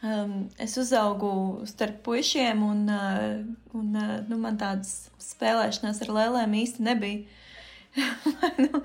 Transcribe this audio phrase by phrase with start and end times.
[0.00, 6.54] Um, es uzaugu starp puišiem, un, uh, un uh, nu, man tādas spēlēšanās ar lēlēm
[6.62, 7.26] īsti nebija.
[8.64, 8.80] nu,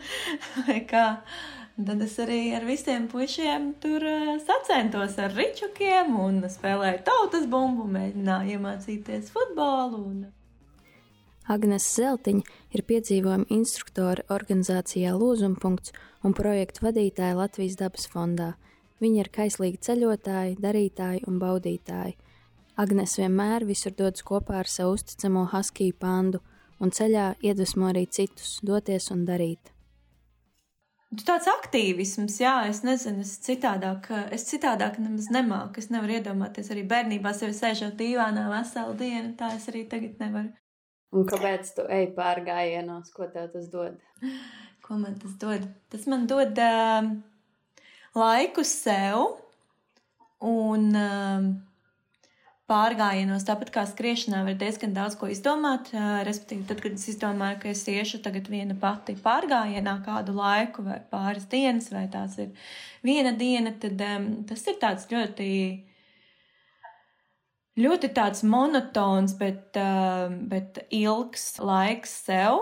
[1.88, 7.88] tad es arī ar visiem puišiem tur uh, sacentos ar ričukiem un spēlēju tautas bumbu,
[7.96, 10.04] mēģināju iemācīties futbolu.
[10.04, 10.20] Un...
[11.48, 15.96] Agnes Zeltiņa ir piedzīvojuma instruktore organizācijā Lūzumpunkts
[16.28, 18.58] un projektu vadītāja Latvijas dabas fondā.
[19.04, 22.16] Viņa ir kaislīga ceļotāja, darītāja un baudītāja.
[22.80, 26.42] Agnes vienmēr visur dodas kopā ar savu uzticamo haskiju pandu
[26.84, 29.72] un ceļā iedvesmo arī citus doties un darīt.
[31.16, 35.80] Tāds aktīvisms, jā, es nezinu, es citādāk, es citādāk nemaz nemāku.
[35.80, 40.52] Es nevaru iedomāties arī bērnībā sevi sēžot dīvānā veselu dienu, tā es arī tagad nevaru.
[41.16, 44.02] Un kāpēc tu ej pārgājienos, ko tev tas dod?
[44.84, 45.64] Ko man tas dod?
[45.94, 47.08] Tas man dod uh,
[48.16, 49.36] laiku sev
[50.46, 51.48] un um,
[52.70, 55.92] pārgājienos, tāpat kā skriešanā, var diezgan daudz ko izdomāt.
[55.94, 60.86] Uh, respektīvi, tad, kad es izdomāju, ka es iešu tagad viena pati pārgājienā kādu laiku
[60.86, 62.54] vai pāris dienas, vai tās ir
[63.06, 65.50] viena diena, tad um, tas ir tāds ļoti.
[67.76, 72.62] Ļoti tāds monotons, bet, uh, bet ilgs laiks sev,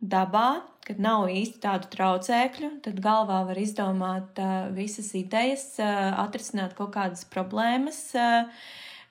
[0.00, 6.74] dabā, kad nav īsti tādu traucēkļu, tad galvā var izdomāt uh, visas idejas, uh, atrisināt
[6.78, 8.00] kaut kādas problēmas.
[8.16, 8.48] Uh,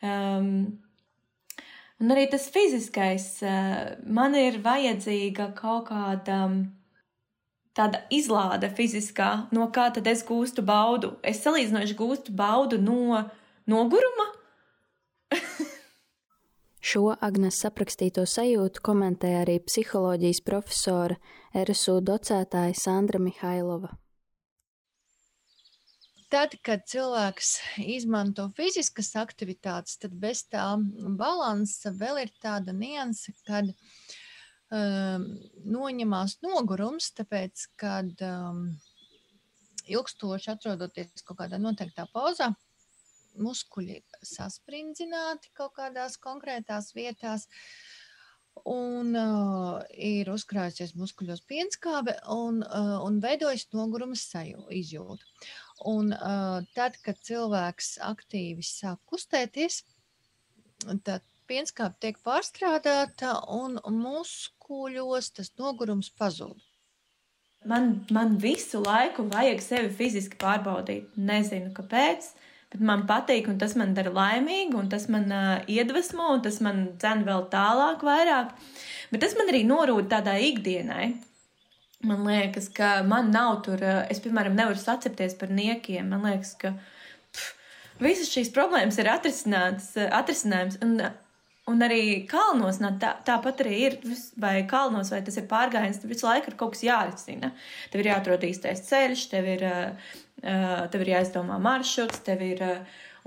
[0.02, 0.50] um,
[2.02, 6.44] un arī tas fiziskais, uh, man ir vajadzīga kaut kāda.
[6.50, 6.60] Um,
[7.80, 11.14] tāda izlāde fiziskā, no kā tad es gūstu baudu.
[11.24, 13.22] Es salīdzinoši gūstu baudu no
[13.70, 14.26] noguruma,
[16.80, 21.18] Šo Agnes aprakstīto sajūtu komentē arī psiholoģijas profesora
[21.52, 23.92] RSU docētāja Sandra Mihailova.
[26.30, 30.64] Tad, kad cilvēks izmanto fiziskas aktivitātes, tad bez tā
[31.20, 35.26] balansa vēl ir tāda nianse, kad um,
[35.66, 38.68] noņemās nogurums, tāpēc, kad um,
[39.90, 42.54] ilgstoši atrodoties kaut kādā noteiktā pozā,
[43.42, 47.48] muskuļi sasprindzināti kaut kādās konkrētās vietās.
[48.68, 54.26] Un uh, ir uzkrājusies muskuļos pienskābe un, uh, un veidojas nogurumas
[54.76, 55.24] izjūta.
[55.88, 59.84] Un uh, tad, kad cilvēks aktīvi sāk kustēties,
[61.08, 66.60] tad pienskābe tiek pārstrādāta un muskuļos tas nogurums pazūd.
[67.68, 71.16] Man, man visu laiku vajag sevi fiziski pārbaudīt.
[71.16, 72.28] Nezinu, kāpēc.
[72.36, 76.44] Uh, bet man patīk, un tas man dara laimīgu, un tas man uh, iedvesmo, un
[76.46, 78.54] tas man dzen vēl tālāk, vairāk.
[79.14, 81.14] Bet tas man arī norūda tādā ikdienai.
[82.08, 86.14] Man liekas, ka man nav tur, es, piemēram, nevaru sacepties par niekiem.
[86.14, 87.50] Man liekas, ka pff,
[88.00, 90.78] visas šīs problēmas ir atrisinātas.
[90.86, 90.96] Un,
[91.70, 94.00] un arī kalnos tā, tāpat arī ir,
[94.40, 97.52] vai kalnos, vai tas ir pārgājiens, tad visu laiku ir kaut kas jārisina.
[97.92, 99.68] Tev ir jāatrod īstais ceļš, tev ir
[100.42, 102.66] tev ir jāizdomā maršruts, tev ir.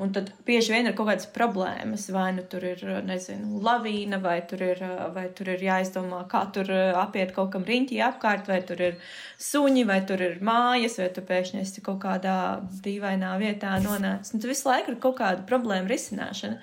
[0.00, 4.38] Un tad bieži vien ir kaut kādas problēmas, vai nu tur ir, nezinu, lavīna, vai
[4.48, 4.80] tur ir,
[5.12, 8.96] vai tur ir jāizdomā, kā tur apiet kaut kam riņķī apkārt, vai tur ir
[9.36, 12.38] suņi, vai tur ir mājas, vai tu pēkšņi esi kaut kādā
[12.82, 14.32] dīvainā vietā nonācis.
[14.32, 16.58] Un tu visu laiku ir kaut kāda problēma risināšana.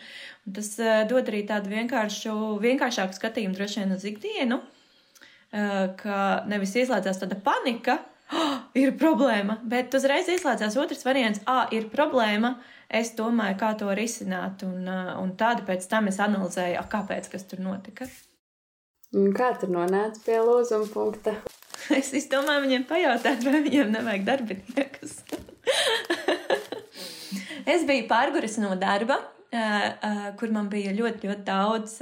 [0.50, 0.74] Un tas
[1.14, 2.36] dod arī tādu vienkāršu,
[2.66, 4.64] vienkāršāku skatījumu droši vien uz ikdienu,
[6.02, 8.02] ka nevis ieslēdzās tāda panika,
[8.34, 12.58] oh, ir problēma, bet uzreiz izslēdzās otrs variants, ah, ir problēma.
[12.90, 17.62] Es domāju, kā to risināt, un, un tādu pēc tam es analizēju, kāpēc tas tur
[17.62, 18.08] notika.
[19.38, 21.38] Kā tur nonāca pie lūzuma punkta?
[21.96, 25.14] Es domāju, viņiem pajautāt, vai viņiem nevajag darbiniekus.
[27.74, 29.22] es biju pārguris no darba,
[30.38, 31.96] kur man bija ļoti, ļoti daudz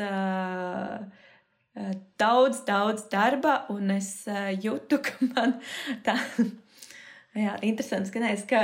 [2.20, 4.12] daudz, daudz darba, un es
[4.64, 5.58] jūtu, ka man
[6.06, 6.18] tā
[7.38, 8.64] jā, interesanti skanēs, ka,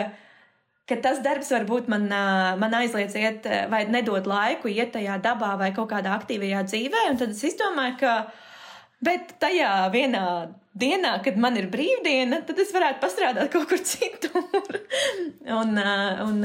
[0.89, 2.07] ka tas darbs varbūt man,
[2.61, 7.21] man aizliedz iet vai nedod laiku iet tajā dabā vai kaut kādā aktīvajā dzīvē, un
[7.21, 8.15] tad es izdomāju, ka
[9.03, 10.25] Bet tajā vienā
[10.73, 14.79] dienā, kad man ir brīvdiena, tad es varētu pastrādāt kaut kur citur.
[15.59, 16.39] un, un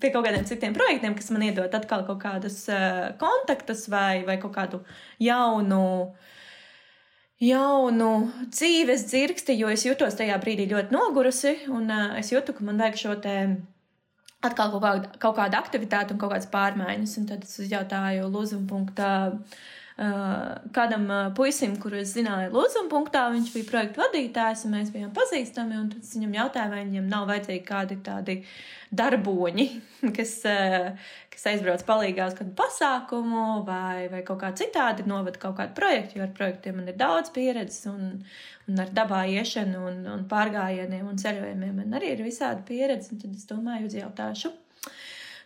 [0.00, 2.62] pie kaut kādiem citiem projektiem, kas man iedod atkal kaut kādus
[3.20, 4.84] kontaktus vai, vai kaut kādu
[5.22, 6.14] jaunu.
[7.44, 8.10] Jaunu
[8.46, 12.78] dzīves dzirksti, jo es jutos tajā brīdī ļoti nogurusi, un uh, es jūtu, ka man
[12.80, 13.34] vajag šo te
[14.46, 17.16] atkal kaut kādu, kaut kādu aktivitāti un kaut kādas pārmaiņas.
[17.20, 21.04] Un tad es jautāju Lūzuma punktā, uh, kādam
[21.38, 25.92] puisim, kuru es zināju lūzuma punktā, viņš bija projekta vadītājs, un mēs bijām pazīstami, un
[25.92, 28.40] tad viņam jautāja, vai viņam nav vajadzīgi kādi tādi
[28.90, 29.68] darboņi,
[30.16, 30.34] kas,
[31.30, 36.18] kas aizbrauc palīgā uz kādu pasākumu vai, vai kaut kā citādi novada kaut kādu projektu,
[36.18, 38.18] jo ar projektiem man ir daudz pieredzes, un,
[38.66, 43.22] un ar dabā iešanu, un, un pārgājieniem un ceļojumiem man arī ir visāda pieredze, un
[43.22, 44.50] tad es domāju, uzjautāšu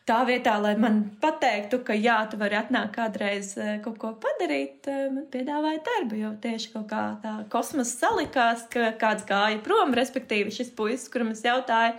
[0.08, 4.88] tā vietā, lai man pateiktu, ka jā, tu vari atnākt kādreiz eh, kaut ko padarīt,
[4.88, 9.94] eh, man piedāvāja darbu, jo tieši kaut kā tā kosmosa salikās, ka kāds gāja prom,
[9.96, 11.98] respektīvi šis puisis, kuram es jautāju,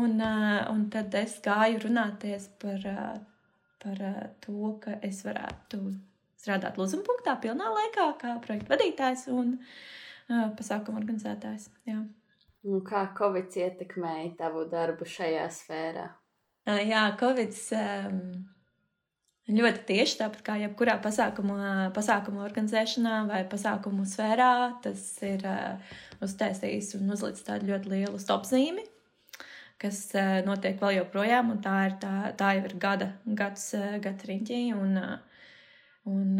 [0.00, 2.90] un, eh, un tad es gāju runāties par,
[3.84, 4.04] par
[4.44, 5.82] to, ka es varētu
[6.40, 9.58] strādāt lūzuma punktā pilnā laikā kā projekta vadītājs un
[10.26, 11.68] pasākumu organizētājs.
[11.86, 12.00] Jā.
[12.66, 16.06] Un kā Covid ietekmēja tavu darbu šajā sfērā?
[16.66, 17.54] Jā, Covid
[19.46, 21.54] ļoti tieši tāpat kā jebkurā pasākumu,
[21.94, 24.50] pasākumu organizēšanā vai pasākumu sfērā,
[24.82, 25.46] tas ir
[26.26, 28.82] uztaisījis un uzlicis tādu ļoti lielu stopzīmi,
[29.78, 30.00] kas
[30.48, 33.70] notiek vēl joprojām, un tā ir, tā, tā ir gada, gads,
[34.02, 34.60] gads riņķī.
[34.74, 35.35] Un, uh,
[36.06, 36.38] Un,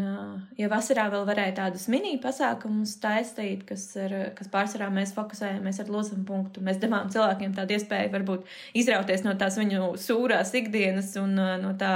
[0.55, 5.91] ja vasarā vēl varēja tādus mini pasākumus taisīt, kas, ir, kas pārsvarā mēs fokusējamies ar
[5.91, 8.47] lūzumu punktu, mēs devām cilvēkiem tādu iespēju varbūt
[8.79, 11.93] izrauties no tās viņu sūrās ikdienas un no tā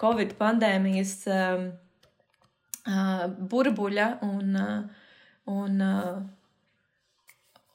[0.00, 1.66] Covid pandēmijas uh,
[2.86, 4.08] uh, burbuļa.
[4.26, 4.84] Un, uh,
[5.50, 5.82] un,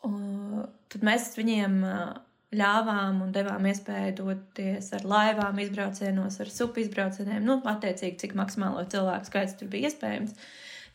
[0.06, 1.82] uh, tad mēs viņiem.
[1.84, 2.25] Uh,
[2.60, 8.84] ļāvām un devām iespēju doties ar laivām, izbraucienos, ar supu izbraucieniem, nu, attiecīgi, cik maksimālo
[8.92, 10.36] cilvēku skaits tur bija iespējams.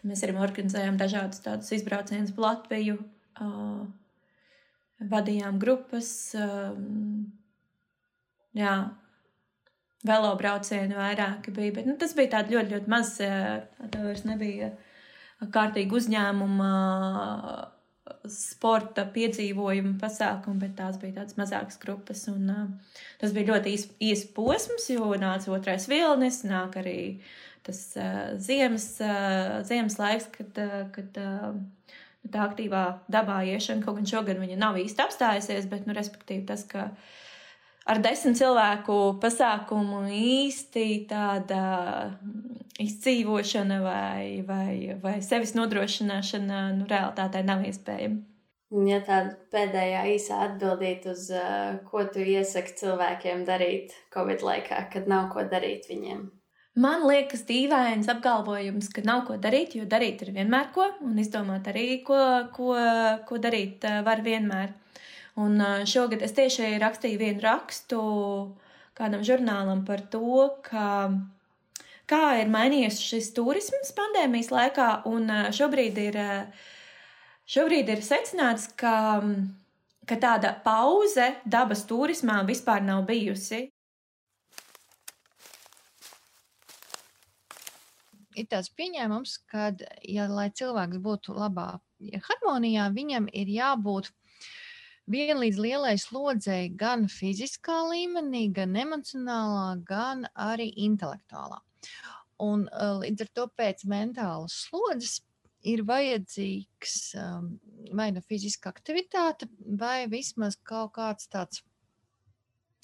[0.09, 2.97] Mēs arī organizējām dažādus tādus izbraucienus pa Latviju,
[3.45, 3.83] uh,
[5.13, 6.73] vadījām grupas, uh,
[8.57, 8.77] jā,
[10.07, 14.73] velo braucieni vairāki bija, bet nu, tas bija tāds ļoti, ļoti maz, tā vairs nebija
[15.53, 16.71] kārtīgi uzņēmuma
[18.31, 22.25] sporta piedzīvojumu pasākumu, bet tās bija tādas mazākas grupas.
[22.33, 27.01] Un, uh, tas bija ļoti īs, īs posms, jo nāca otrais vilnis, nāk arī
[27.67, 31.53] tas uh, ziemas, uh, ziemas laiks, kad, uh, kad uh,
[32.29, 36.67] tā aktīvā dabā iešana, kaut gan šogad viņa nav īsti apstājusies, bet, nu, respektīvi, tas,
[36.69, 36.91] ka
[37.89, 41.63] ar desmit cilvēku pasākumu īsti tāda
[42.81, 48.27] izdzīvošana vai, vai, vai sevis nodrošināšana nu, realitātē nav iespējama.
[48.87, 55.11] Ja tāda pēdējā īsā atbildīt uz, uh, ko tu iesaki cilvēkiem darīt Covid laikā, kad
[55.11, 56.29] nav ko darīt viņiem?
[56.79, 61.67] Man liekas, dīvains apgalvojums, ka nav ko darīt, jo darīt ir vienmēr ko, un izdomāt
[61.73, 62.21] arī, ko,
[62.55, 62.77] ko,
[63.27, 64.71] ko darīt var vienmēr.
[65.41, 68.01] Un šogad es tieši rakstīju vienu rakstu
[68.99, 70.87] kādam žurnālam par to, ka
[72.11, 76.21] kā ir mainījies šis turisms pandēmijas laikā, un šobrīd ir,
[77.49, 78.95] šobrīd ir secināts, ka,
[80.07, 83.69] ka tāda pauze dabas turismā vispār nav bijusi.
[88.39, 89.73] Ir tāds pieņēmums, ka,
[90.07, 91.73] ja, lai cilvēks būtu labā
[92.29, 94.09] harmonijā, viņam ir jābūt
[95.11, 101.61] vienlīdz lielai slodzei gan fiziskā līmenī, gan emocionālā, gan arī intelektuālā.
[102.41, 102.69] Un
[103.03, 105.21] līdz ar to pēc mentālas slodzes
[105.69, 107.51] ir vajadzīgs um,
[107.97, 111.61] vai nu fiziska aktivitāte, vai vismaz kaut kāds tāds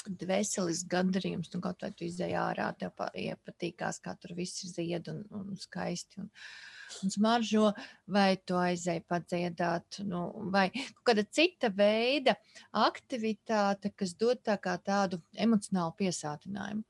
[0.07, 5.09] dvēselisks gandarījums, nu kaut vai tu izdeji ārā, tev iepatīkās, kā tur viss ir zied
[5.11, 6.21] un, un skaisti.
[6.23, 6.31] Un,
[7.03, 7.71] un smaržo,
[8.07, 10.69] vai tu aizēji padziedāt, nu, vai
[11.07, 12.37] kāda cita veida
[12.73, 16.85] aktivitāte, kas dod tā kā tādu emocionālu piesātinājumu.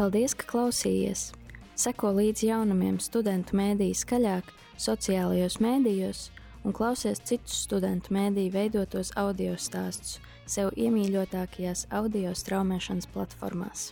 [0.00, 1.30] Paldies, ka klausījies!
[1.76, 4.48] Seko līdzi jaunumiem studentu mēdīju skaļāk,
[4.80, 6.22] sociālajos mēdījos
[6.64, 10.18] un klausies citus studentu mēdīju veidotos audio stāstus
[10.50, 13.90] sev iemīļotākajās audio straumēšanas platformās.